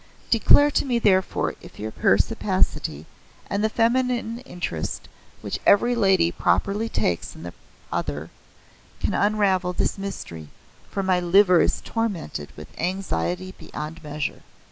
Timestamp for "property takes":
6.31-7.35